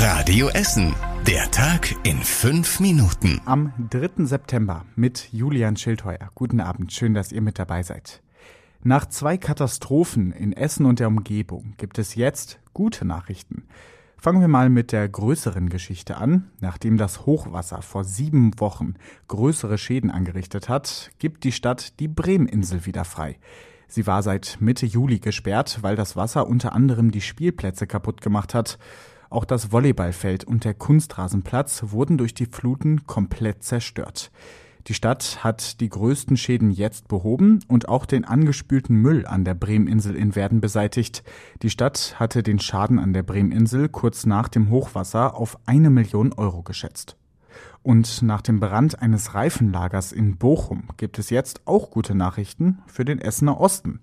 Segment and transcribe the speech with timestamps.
[0.00, 0.94] Radio Essen.
[1.26, 3.40] Der Tag in fünf Minuten.
[3.46, 4.26] Am 3.
[4.26, 6.30] September mit Julian Schildheuer.
[6.36, 8.22] Guten Abend, schön, dass ihr mit dabei seid.
[8.84, 13.64] Nach zwei Katastrophen in Essen und der Umgebung gibt es jetzt gute Nachrichten.
[14.16, 16.48] Fangen wir mal mit der größeren Geschichte an.
[16.60, 18.94] Nachdem das Hochwasser vor sieben Wochen
[19.26, 23.36] größere Schäden angerichtet hat, gibt die Stadt die Bremeninsel wieder frei.
[23.88, 28.54] Sie war seit Mitte Juli gesperrt, weil das Wasser unter anderem die Spielplätze kaputt gemacht
[28.54, 28.78] hat.
[29.30, 34.30] Auch das Volleyballfeld und der Kunstrasenplatz wurden durch die Fluten komplett zerstört.
[34.86, 39.52] Die Stadt hat die größten Schäden jetzt behoben und auch den angespülten Müll an der
[39.52, 41.22] Bremeninsel in Werden beseitigt.
[41.60, 46.32] Die Stadt hatte den Schaden an der Bremeninsel kurz nach dem Hochwasser auf eine Million
[46.32, 47.18] Euro geschätzt.
[47.82, 53.04] Und nach dem Brand eines Reifenlagers in Bochum gibt es jetzt auch gute Nachrichten für
[53.04, 54.00] den Essener Osten.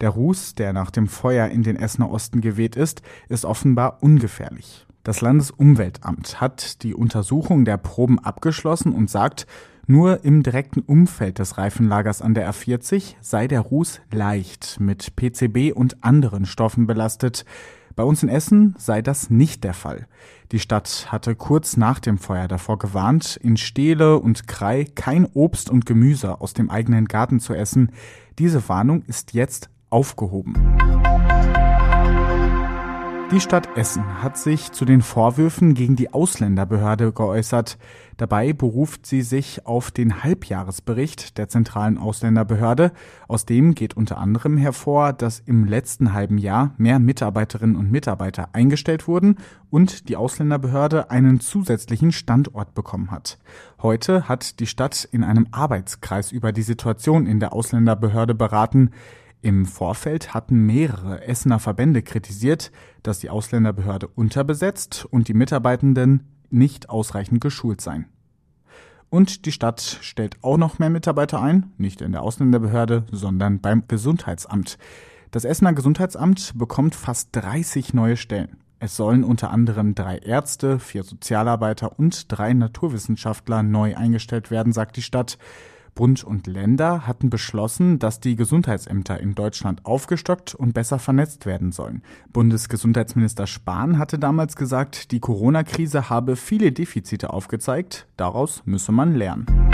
[0.00, 4.86] Der Ruß, der nach dem Feuer in den Essener Osten geweht ist, ist offenbar ungefährlich.
[5.04, 9.46] Das Landesumweltamt hat die Untersuchung der Proben abgeschlossen und sagt,
[9.86, 15.72] nur im direkten Umfeld des Reifenlagers an der A40 sei der Ruß leicht mit PCB
[15.74, 17.46] und anderen Stoffen belastet.
[17.98, 20.06] Bei uns in Essen sei das nicht der Fall.
[20.52, 25.68] Die Stadt hatte kurz nach dem Feuer davor gewarnt, in Stehle und Krei kein Obst
[25.68, 27.90] und Gemüse aus dem eigenen Garten zu essen.
[28.38, 30.54] Diese Warnung ist jetzt aufgehoben.
[33.30, 37.76] Die Stadt Essen hat sich zu den Vorwürfen gegen die Ausländerbehörde geäußert.
[38.16, 42.90] Dabei beruft sie sich auf den Halbjahresbericht der zentralen Ausländerbehörde.
[43.28, 48.48] Aus dem geht unter anderem hervor, dass im letzten halben Jahr mehr Mitarbeiterinnen und Mitarbeiter
[48.54, 49.36] eingestellt wurden
[49.68, 53.38] und die Ausländerbehörde einen zusätzlichen Standort bekommen hat.
[53.82, 58.90] Heute hat die Stadt in einem Arbeitskreis über die Situation in der Ausländerbehörde beraten.
[59.40, 62.72] Im Vorfeld hatten mehrere Essener Verbände kritisiert,
[63.02, 68.06] dass die Ausländerbehörde unterbesetzt und die Mitarbeitenden nicht ausreichend geschult seien.
[69.10, 73.84] Und die Stadt stellt auch noch mehr Mitarbeiter ein, nicht in der Ausländerbehörde, sondern beim
[73.88, 74.76] Gesundheitsamt.
[75.30, 78.58] Das Essener Gesundheitsamt bekommt fast 30 neue Stellen.
[78.80, 84.96] Es sollen unter anderem drei Ärzte, vier Sozialarbeiter und drei Naturwissenschaftler neu eingestellt werden, sagt
[84.96, 85.38] die Stadt.
[85.98, 91.72] Bund und Länder hatten beschlossen, dass die Gesundheitsämter in Deutschland aufgestockt und besser vernetzt werden
[91.72, 92.02] sollen.
[92.32, 99.67] Bundesgesundheitsminister Spahn hatte damals gesagt, die Corona-Krise habe viele Defizite aufgezeigt, daraus müsse man lernen.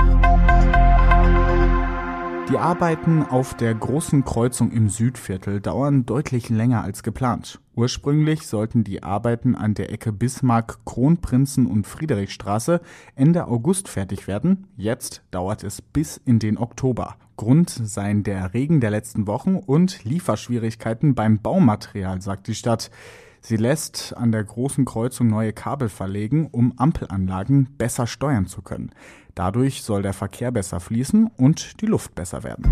[2.50, 7.58] Die Arbeiten auf der großen Kreuzung im Südviertel dauern deutlich länger als geplant.
[7.74, 12.82] Ursprünglich sollten die Arbeiten an der Ecke Bismarck, Kronprinzen und Friedrichstraße
[13.16, 14.66] Ende August fertig werden.
[14.76, 17.16] Jetzt dauert es bis in den Oktober.
[17.36, 22.90] Grund seien der Regen der letzten Wochen und Lieferschwierigkeiten beim Baumaterial, sagt die Stadt.
[23.46, 28.90] Sie lässt an der großen Kreuzung neue Kabel verlegen, um Ampelanlagen besser steuern zu können.
[29.34, 32.64] Dadurch soll der Verkehr besser fließen und die Luft besser werden.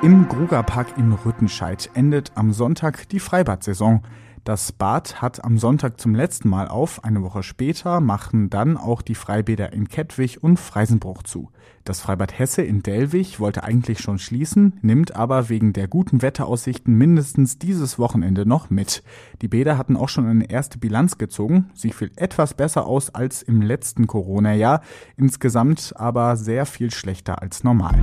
[0.00, 4.02] Im Grugerpark in Rüttenscheid endet am Sonntag die Freibad-Saison.
[4.44, 7.04] Das Bad hat am Sonntag zum letzten Mal auf.
[7.04, 11.50] Eine Woche später machen dann auch die Freibäder in Kettwig und Freisenbruch zu.
[11.84, 16.96] Das Freibad Hesse in Delwig wollte eigentlich schon schließen, nimmt aber wegen der guten Wetteraussichten
[16.96, 19.02] mindestens dieses Wochenende noch mit.
[19.42, 21.70] Die Bäder hatten auch schon eine erste Bilanz gezogen.
[21.74, 24.80] Sie fiel etwas besser aus als im letzten Corona-Jahr,
[25.18, 27.98] insgesamt aber sehr viel schlechter als normal.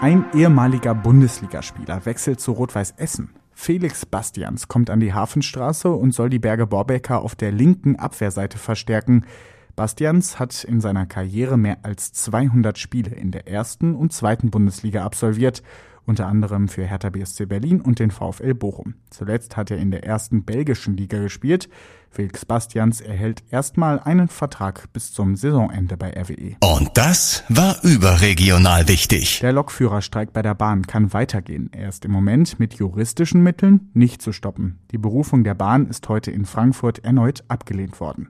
[0.00, 3.30] Ein ehemaliger Bundesligaspieler wechselt zu Rot-Weiß Essen.
[3.62, 8.56] Felix Bastians kommt an die Hafenstraße und soll die Berge Borbecker auf der linken Abwehrseite
[8.56, 9.26] verstärken.
[9.80, 15.06] Bastians hat in seiner Karriere mehr als 200 Spiele in der ersten und zweiten Bundesliga
[15.06, 15.62] absolviert
[16.04, 18.96] unter anderem für Hertha BSC Berlin und den VfL Bochum.
[19.08, 21.70] Zuletzt hat er in der ersten belgischen Liga gespielt.
[22.10, 26.56] Felix Bastians erhält erstmal einen Vertrag bis zum Saisonende bei RWE.
[26.60, 29.40] Und das war überregional wichtig.
[29.40, 31.70] Der Lokführerstreik bei der Bahn kann weitergehen.
[31.72, 34.80] Er ist im Moment mit juristischen Mitteln nicht zu stoppen.
[34.90, 38.28] Die Berufung der Bahn ist heute in Frankfurt erneut abgelehnt worden.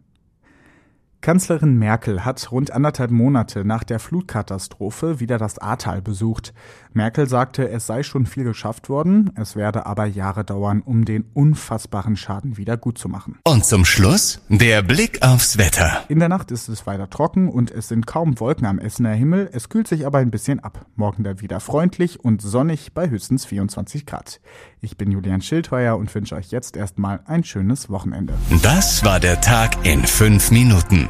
[1.22, 6.54] Kanzlerin Merkel hat rund anderthalb Monate nach der Flutkatastrophe wieder das Ahrtal besucht.
[6.94, 11.26] Merkel sagte, es sei schon viel geschafft worden, es werde aber Jahre dauern, um den
[11.34, 13.38] unfassbaren Schaden wieder gut zu machen.
[13.44, 16.04] Und zum Schluss der Blick aufs Wetter.
[16.08, 19.50] In der Nacht ist es weiter trocken und es sind kaum Wolken am Essener Himmel,
[19.52, 20.86] es kühlt sich aber ein bisschen ab.
[20.96, 24.40] Morgen dann wieder freundlich und sonnig bei höchstens 24 Grad.
[24.80, 28.32] Ich bin Julian Schildheuer und wünsche euch jetzt erstmal ein schönes Wochenende.
[28.62, 31.09] Das war der Tag in fünf Minuten.